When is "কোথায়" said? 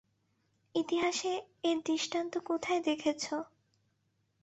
2.49-2.81